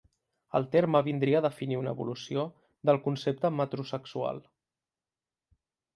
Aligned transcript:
El 0.59 0.63
terme 0.75 1.01
vindria 1.07 1.41
a 1.41 1.41
definir 1.47 1.77
una 1.81 1.93
evolució 1.97 2.45
del 2.91 3.01
concepte 3.09 3.53
metrosexual. 3.61 4.43